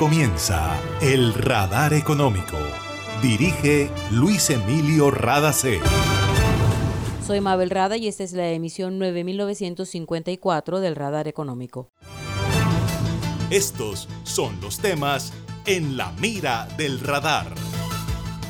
[0.00, 2.56] comienza El Radar Económico.
[3.20, 5.78] Dirige Luis Emilio Radacé.
[7.22, 11.90] Soy Mabel Rada y esta es la emisión 9954 del Radar Económico.
[13.50, 15.34] Estos son los temas
[15.66, 17.52] en la mira del radar.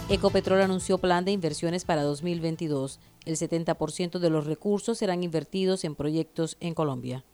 [0.09, 3.01] Ecopetrol anunció plan de inversiones para 2022.
[3.25, 7.25] El 70% de los recursos serán invertidos en proyectos en Colombia.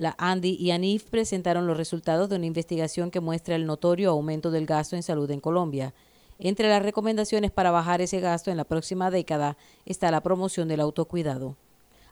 [0.00, 4.50] La ANDI y ANIF presentaron los resultados de una investigación que muestra el notorio aumento
[4.50, 5.92] del gasto en salud en Colombia.
[6.38, 10.80] Entre las recomendaciones para bajar ese gasto en la próxima década está la promoción del
[10.80, 11.58] autocuidado.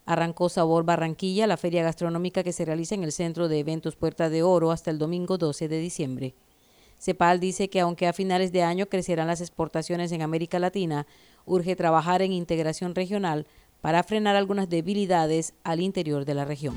[0.04, 4.28] Arrancó Sabor Barranquilla, la feria gastronómica que se realiza en el Centro de Eventos Puerta
[4.28, 6.34] de Oro hasta el domingo 12 de diciembre.
[6.98, 11.06] CEPAL dice que aunque a finales de año crecerán las exportaciones en América Latina,
[11.46, 13.46] urge trabajar en integración regional
[13.80, 16.76] para frenar algunas debilidades al interior de la región.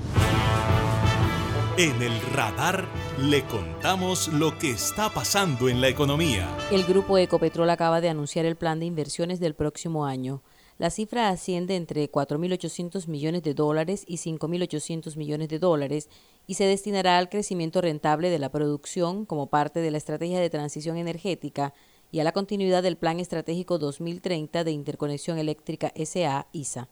[1.77, 2.85] En el radar
[3.17, 6.45] le contamos lo que está pasando en la economía.
[6.69, 10.43] El grupo Ecopetrol acaba de anunciar el plan de inversiones del próximo año.
[10.77, 16.09] La cifra asciende entre 4.800 millones de dólares y 5.800 millones de dólares
[16.45, 20.49] y se destinará al crecimiento rentable de la producción como parte de la estrategia de
[20.49, 21.73] transición energética
[22.11, 26.89] y a la continuidad del Plan Estratégico 2030 de Interconexión Eléctrica SA-ISA.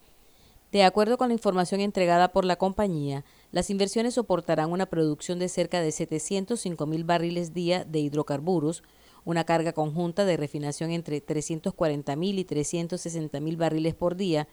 [0.72, 5.48] De acuerdo con la información entregada por la compañía, las inversiones soportarán una producción de
[5.48, 8.82] cerca de 705 mil barriles día de hidrocarburos,
[9.24, 14.46] una carga conjunta de refinación entre 340 mil y 360 mil barriles por día,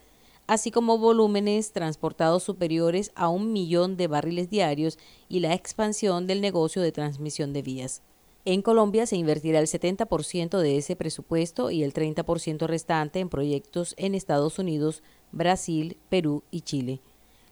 [0.48, 4.98] así como volúmenes transportados superiores a un millón de barriles diarios
[5.30, 8.02] y la expansión del negocio de transmisión de vías.
[8.46, 13.94] En Colombia se invertirá el 70% de ese presupuesto y el 30% restante en proyectos
[13.98, 15.04] en Estados Unidos,
[15.34, 17.02] Brasil, Perú y Chile.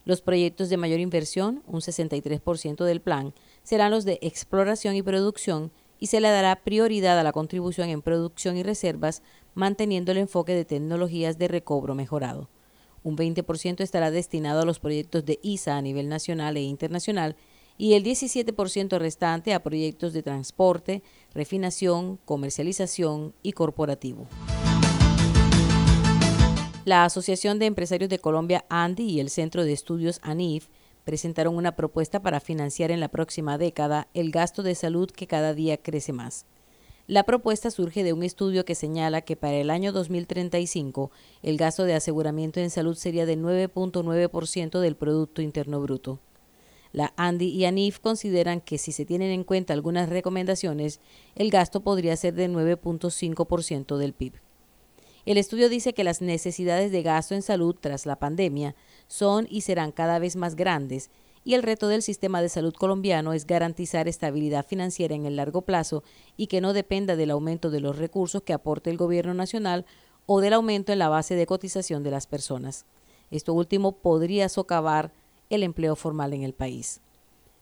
[0.06, 3.34] Los proyectos de mayor inversión, un 63% del plan,
[3.64, 8.04] serán los de exploración y producción y se le dará prioridad a la contribución en
[8.04, 9.24] producción y reservas,
[9.56, 12.50] manteniendo el enfoque de tecnologías de recobro mejorado.
[13.02, 17.36] Un 20% estará destinado a los proyectos de ISA a nivel nacional e internacional
[17.76, 21.02] y el 17% restante a proyectos de transporte,
[21.34, 24.28] refinación, comercialización y corporativo.
[26.86, 30.68] La Asociación de Empresarios de Colombia, ANDI, y el Centro de Estudios ANIF
[31.04, 35.56] presentaron una propuesta para financiar en la próxima década el gasto de salud que cada
[35.56, 36.46] día crece más.
[37.08, 41.10] La propuesta surge de un estudio que señala que para el año 2035
[41.42, 46.20] el gasto de aseguramiento en salud sería de 9.9% del Producto Interno Bruto.
[46.92, 51.00] La ANDI y ANIF consideran que si se tienen en cuenta algunas recomendaciones,
[51.34, 54.45] el gasto podría ser de 9.5% del PIB.
[55.26, 58.76] El estudio dice que las necesidades de gasto en salud tras la pandemia
[59.08, 61.10] son y serán cada vez más grandes
[61.44, 65.62] y el reto del sistema de salud colombiano es garantizar estabilidad financiera en el largo
[65.62, 66.04] plazo
[66.38, 69.86] y que no dependa del aumento de los recursos que aporte el gobierno nacional
[70.28, 72.86] o del aumento en la base de cotización de las personas.
[73.32, 75.12] Esto último podría socavar
[75.50, 77.02] el empleo formal en el país.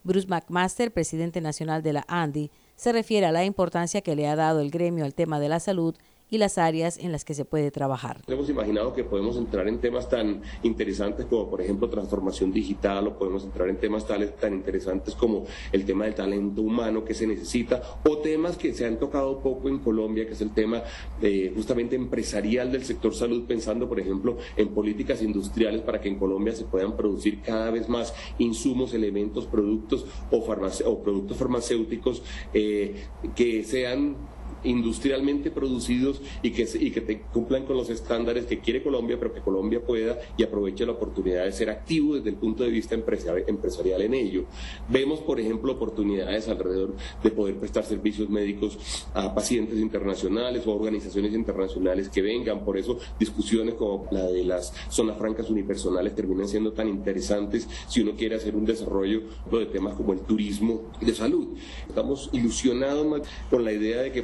[0.04, 4.36] Bruce McMaster, presidente nacional de la ANDI, se refiere a la importancia que le ha
[4.36, 5.96] dado el gremio al tema de la salud
[6.34, 8.22] y las áreas en las que se puede trabajar.
[8.26, 13.20] Hemos imaginado que podemos entrar en temas tan interesantes como, por ejemplo, transformación digital o
[13.20, 17.28] podemos entrar en temas tales tan interesantes como el tema del talento humano que se
[17.28, 20.82] necesita o temas que se han tocado poco en Colombia, que es el tema
[21.22, 26.18] de, justamente empresarial del sector salud, pensando, por ejemplo, en políticas industriales para que en
[26.18, 32.24] Colombia se puedan producir cada vez más insumos, elementos, productos o, o productos farmacéuticos
[32.56, 33.04] eh,
[33.36, 34.16] que sean
[34.64, 39.34] industrialmente producidos y que, y que te cumplan con los estándares que quiere Colombia, pero
[39.34, 42.96] que Colombia pueda y aproveche la oportunidad de ser activo desde el punto de vista
[42.96, 44.46] empresarial en ello.
[44.90, 48.78] Vemos, por ejemplo, oportunidades alrededor de poder prestar servicios médicos
[49.14, 52.64] a pacientes internacionales o organizaciones internacionales que vengan.
[52.64, 58.02] Por eso, discusiones como la de las zonas francas unipersonales terminan siendo tan interesantes si
[58.02, 59.22] uno quiere hacer un desarrollo
[59.52, 61.50] de temas como el turismo de salud.
[61.88, 63.04] Estamos ilusionados
[63.50, 64.24] con la idea de que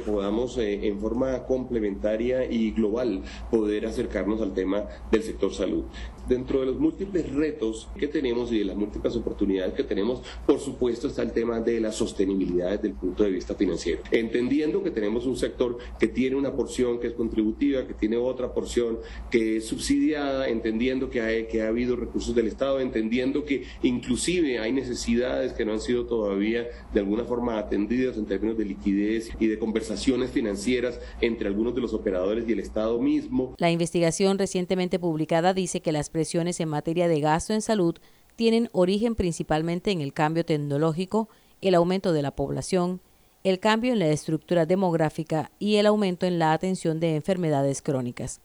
[0.58, 5.84] eh, en forma complementaria y global poder acercarnos al tema del sector salud.
[6.30, 10.60] Dentro de los múltiples retos que tenemos y de las múltiples oportunidades que tenemos, por
[10.60, 14.02] supuesto está el tema de la sostenibilidad desde el punto de vista financiero.
[14.12, 18.54] Entendiendo que tenemos un sector que tiene una porción que es contributiva, que tiene otra
[18.54, 23.64] porción que es subsidiada, entendiendo que, hay, que ha habido recursos del Estado, entendiendo que
[23.82, 28.66] inclusive hay necesidades que no han sido todavía de alguna forma atendidas en términos de
[28.66, 33.56] liquidez y de conversaciones financieras entre algunos de los operadores y el Estado mismo.
[33.58, 37.96] La investigación recientemente publicada dice que las presiones en materia de gasto en salud
[38.36, 41.30] tienen origen principalmente en el cambio tecnológico,
[41.62, 43.00] el aumento de la población,
[43.42, 48.42] el cambio en la estructura demográfica y el aumento en la atención de enfermedades crónicas.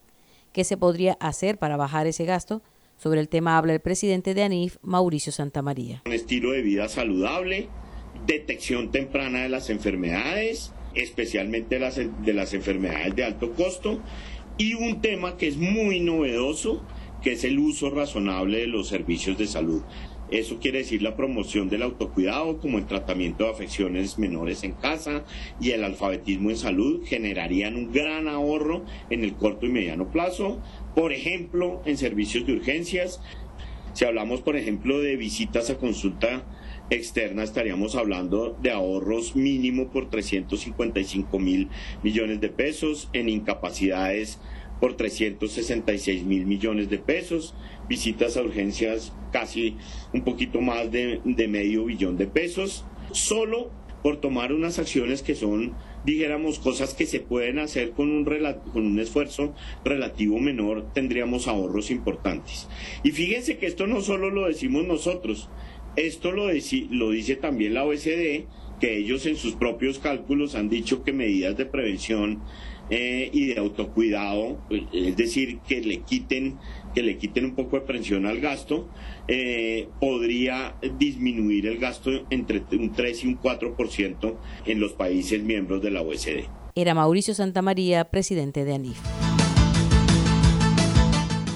[0.54, 2.62] ¿Qué se podría hacer para bajar ese gasto?
[2.96, 6.02] Sobre el tema habla el presidente de ANIF, Mauricio Santamaría.
[6.06, 7.68] Un estilo de vida saludable,
[8.26, 14.00] detección temprana de las enfermedades, especialmente de las enfermedades de alto costo,
[14.58, 16.82] y un tema que es muy novedoso,
[17.26, 19.82] que es el uso razonable de los servicios de salud.
[20.30, 25.26] Eso quiere decir la promoción del autocuidado como el tratamiento de afecciones menores en casa
[25.60, 30.62] y el alfabetismo en salud generarían un gran ahorro en el corto y mediano plazo,
[30.94, 33.20] por ejemplo, en servicios de urgencias.
[33.94, 36.44] Si hablamos, por ejemplo, de visitas a consulta
[36.92, 41.70] externa, estaríamos hablando de ahorros mínimo por 355 mil
[42.04, 44.40] millones de pesos, en incapacidades
[44.80, 47.56] por 366 mil millones de pesos,
[47.88, 49.78] visitas a urgencias casi
[50.14, 55.74] un poquito más de, medio billón de pesos, solo por tomar unas acciones que son,
[56.06, 58.24] dijéramos, cosas que se pueden hacer con un,
[58.72, 62.68] con un esfuerzo relativo menor, tendríamos ahorros importantes.
[63.04, 65.50] Y fíjense que esto no solo lo decimos nosotros,
[65.96, 66.48] esto lo,
[66.92, 68.46] lo dice también la OECD,
[68.80, 72.42] que ellos en sus propios cálculos han dicho que medidas de prevención
[72.90, 76.58] eh, y de autocuidado, es decir, que le quiten,
[76.94, 78.88] que le quiten un poco de presión al gasto,
[79.28, 84.36] eh, podría disminuir el gasto entre un 3 y un 4%
[84.66, 86.46] en los países miembros de la OECD.
[86.76, 89.25] Era Mauricio Santamaría, presidente de ANIF.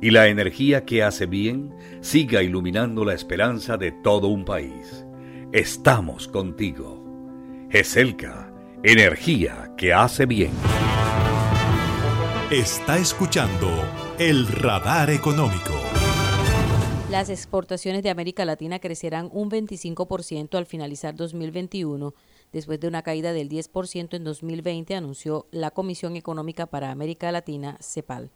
[0.00, 5.04] y la energía que hace bien siga iluminando la esperanza de todo un país.
[5.52, 7.02] Estamos contigo.
[7.70, 10.52] GESELCA, energía que hace bien.
[12.50, 13.68] Está escuchando
[14.18, 15.72] el radar económico.
[17.10, 22.12] Las exportaciones de América Latina crecerán un 25% al finalizar 2021,
[22.52, 27.78] después de una caída del 10% en 2020, anunció la Comisión Económica para América Latina,
[27.80, 28.30] CEPAL.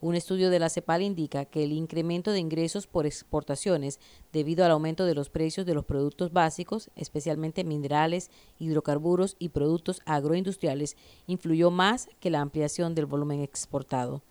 [0.00, 4.00] Un estudio de la CEPAL indica que el incremento de ingresos por exportaciones
[4.32, 10.00] debido al aumento de los precios de los productos básicos, especialmente minerales, hidrocarburos y productos
[10.04, 10.96] agroindustriales,
[11.26, 14.22] influyó más que la ampliación del volumen exportado.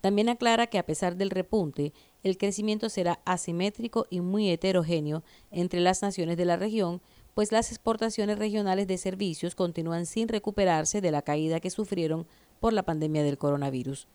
[0.00, 5.80] También aclara que a pesar del repunte, el crecimiento será asimétrico y muy heterogéneo entre
[5.80, 7.00] las naciones de la región,
[7.34, 12.26] pues las exportaciones regionales de servicios continúan sin recuperarse de la caída que sufrieron
[12.58, 14.08] por la pandemia del coronavirus.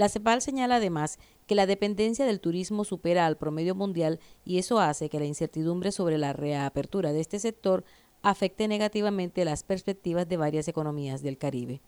[0.00, 4.80] La CEPAL señala además que la dependencia del turismo supera al promedio mundial y eso
[4.80, 7.84] hace que la incertidumbre sobre la reapertura de este sector
[8.22, 11.82] afecte negativamente las perspectivas de varias economías del Caribe.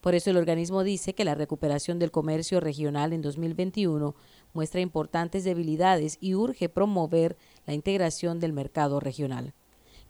[0.00, 4.14] Por eso el organismo dice que la recuperación del comercio regional en 2021
[4.52, 7.36] muestra importantes debilidades y urge promover
[7.66, 9.54] la integración del mercado regional.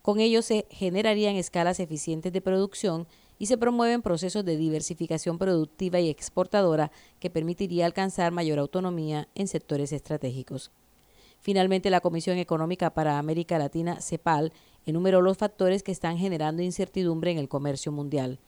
[0.03, 3.07] Con ello se generarían escalas eficientes de producción
[3.39, 9.49] y se promueven procesos de diversificación productiva y exportadora que permitiría alcanzar mayor autonomía en
[9.49, 10.71] sectores estratégicos.
[11.41, 14.53] Finalmente, la Comisión Económica para América Latina, CEPAL,
[14.87, 18.39] enumeró los factores que están generando incertidumbre en el comercio mundial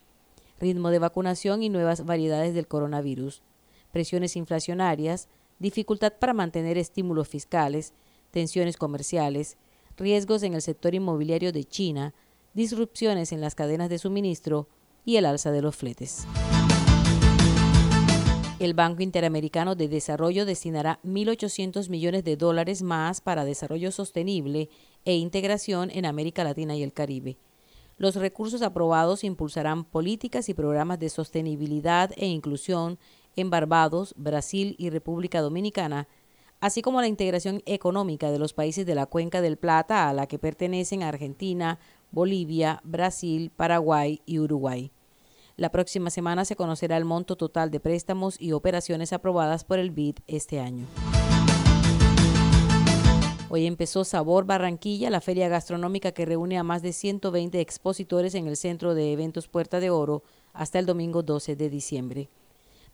[0.59, 3.43] ritmo de vacunación y nuevas variedades del coronavirus,
[3.93, 5.29] presiones inflacionarias,
[5.59, 7.93] dificultad para mantener estímulos fiscales,
[8.31, 9.57] tensiones comerciales,
[9.97, 12.15] riesgos en el sector inmobiliario de China,
[12.55, 14.69] disrupciones en las cadenas de suministro
[15.07, 16.27] y el alza de los fletes.
[18.59, 24.69] El Banco Interamericano de Desarrollo destinará 1.800 millones de dólares más para desarrollo sostenible
[25.05, 27.39] e integración en América Latina y el Caribe.
[27.99, 32.99] Los recursos aprobados impulsarán políticas y programas de sostenibilidad e inclusión
[33.37, 36.09] en Barbados, Brasil y República Dominicana,
[36.61, 40.27] así como la integración económica de los países de la Cuenca del Plata a la
[40.27, 41.79] que pertenecen Argentina,
[42.11, 44.91] Bolivia, Brasil, Paraguay y Uruguay.
[45.59, 49.91] La próxima semana se conocerá el monto total de préstamos y operaciones aprobadas por el
[49.91, 50.87] BID este año.
[53.49, 58.49] Hoy empezó Sabor Barranquilla, la feria gastronómica que reúne a más de 120 expositores en
[58.49, 62.29] el centro de eventos Puerta de Oro hasta el domingo 12 de diciembre.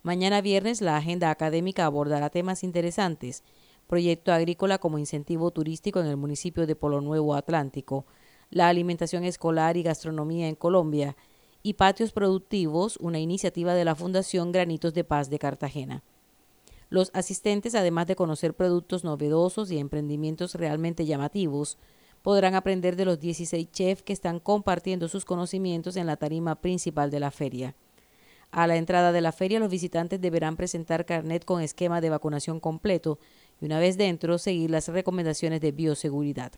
[0.01, 3.43] Mañana viernes la agenda académica abordará temas interesantes,
[3.87, 8.05] proyecto agrícola como incentivo turístico en el municipio de Polo Nuevo Atlántico,
[8.49, 11.17] la alimentación escolar y gastronomía en Colombia
[11.63, 16.03] y patios productivos, una iniciativa de la Fundación Granitos de Paz de Cartagena.
[16.89, 21.77] Los asistentes, además de conocer productos novedosos y emprendimientos realmente llamativos,
[22.21, 27.09] podrán aprender de los 16 chefs que están compartiendo sus conocimientos en la tarima principal
[27.09, 27.75] de la feria.
[28.51, 32.59] A la entrada de la feria, los visitantes deberán presentar carnet con esquema de vacunación
[32.59, 33.17] completo
[33.59, 36.51] y una vez dentro, seguir las recomendaciones de bioseguridad.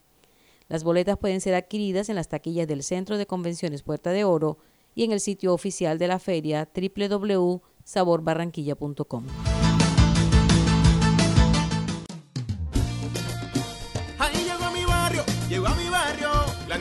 [0.68, 4.58] Las boletas pueden ser adquiridas en las taquillas del Centro de Convenciones Puerta de Oro
[4.96, 9.55] y en el sitio oficial de la feria www.saborbarranquilla.com.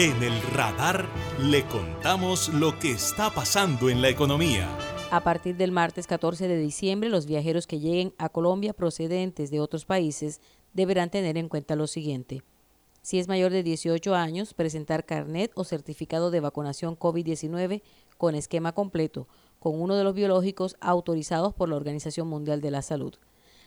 [0.00, 1.08] En el radar
[1.40, 4.68] le contamos lo que está pasando en la economía.
[5.10, 9.58] A partir del martes 14 de diciembre, los viajeros que lleguen a Colombia procedentes de
[9.58, 10.40] otros países
[10.72, 12.44] deberán tener en cuenta lo siguiente.
[13.02, 17.82] Si es mayor de 18 años, presentar carnet o certificado de vacunación COVID-19
[18.18, 19.26] con esquema completo,
[19.58, 23.16] con uno de los biológicos autorizados por la Organización Mundial de la Salud.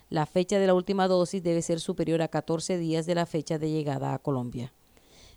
[0.09, 3.59] La fecha de la última dosis debe ser superior a 14 días de la fecha
[3.59, 4.71] de llegada a Colombia.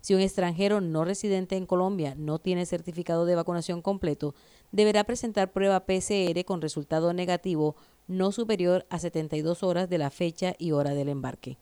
[0.05, 4.35] Si un extranjero no residente en Colombia no tiene certificado de vacunación completo,
[4.71, 7.75] deberá presentar prueba PCR con resultado negativo
[8.07, 11.57] no superior a 72 horas de la fecha y hora del embarque.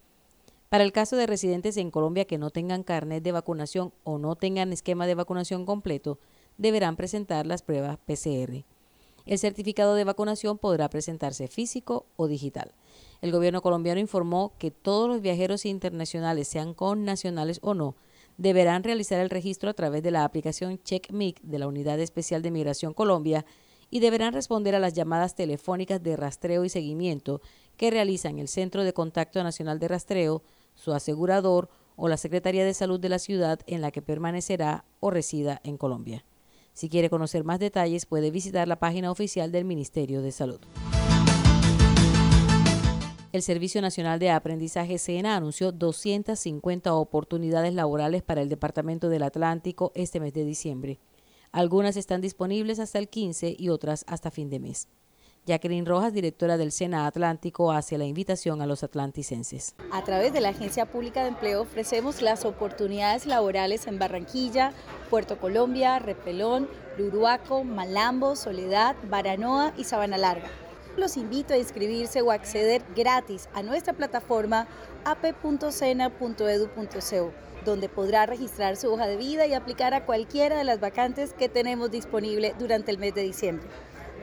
[0.70, 4.34] Para el caso de residentes en Colombia que no tengan carnet de vacunación o no
[4.34, 6.18] tengan esquema de vacunación completo,
[6.58, 8.64] deberán presentar las pruebas PCR.
[9.24, 12.74] El certificado de vacunación podrá presentarse físico o digital.
[13.20, 17.94] El gobierno colombiano informó que todos los viajeros internacionales, sean con nacionales o no,
[18.36, 22.50] deberán realizar el registro a través de la aplicación CheckMic de la Unidad Especial de
[22.50, 23.44] Migración Colombia
[23.90, 27.42] y deberán responder a las llamadas telefónicas de rastreo y seguimiento
[27.76, 30.42] que realizan el Centro de Contacto Nacional de Rastreo,
[30.74, 35.10] su asegurador o la Secretaría de Salud de la ciudad en la que permanecerá o
[35.10, 36.24] resida en Colombia.
[36.72, 40.60] Si quiere conocer más detalles puede visitar la página oficial del Ministerio de Salud.
[43.32, 49.90] El Servicio Nacional de Aprendizaje SENA anunció 250 oportunidades laborales para el Departamento del Atlántico
[49.94, 51.00] este mes de diciembre.
[51.50, 54.86] Algunas están disponibles hasta el 15 y otras hasta fin de mes.
[55.46, 59.76] Jacqueline Rojas, directora del SENA Atlántico, hace la invitación a los atlanticenses.
[59.90, 64.74] A través de la Agencia Pública de Empleo ofrecemos las oportunidades laborales en Barranquilla,
[65.08, 70.50] Puerto Colombia, Repelón, Luruaco, Malambo, Soledad, Baranoa y Sabana Larga.
[70.96, 74.68] Los invito a inscribirse o acceder gratis a nuestra plataforma
[75.04, 77.32] ap.sena.edu.co,
[77.64, 81.48] donde podrá registrar su hoja de vida y aplicar a cualquiera de las vacantes que
[81.48, 83.66] tenemos disponible durante el mes de diciembre.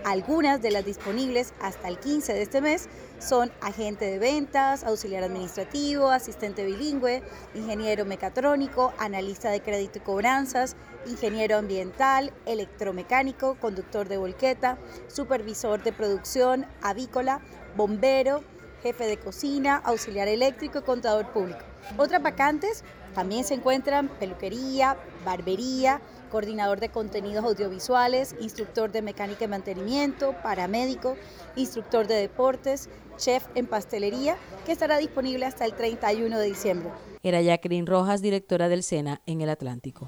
[0.06, 2.88] Algunas de las disponibles hasta el 15 de este mes
[3.20, 7.24] son agente de ventas, auxiliar administrativo, asistente bilingüe,
[7.54, 14.78] ingeniero mecatrónico, analista de crédito y cobranzas, ingeniero ambiental, electromecánico, conductor de volqueta,
[15.08, 17.42] supervisor de producción, avícola,
[17.76, 18.44] bombero,
[18.84, 21.60] jefe de cocina, auxiliar eléctrico y contador público.
[21.98, 29.48] Otras vacantes también se encuentran peluquería, barbería, coordinador de contenidos audiovisuales, instructor de mecánica y
[29.48, 31.16] mantenimiento, paramédico,
[31.56, 36.90] instructor de deportes, chef en pastelería, que estará disponible hasta el 31 de diciembre.
[37.24, 40.08] Era Jacqueline Rojas, directora del SENA en el Atlántico.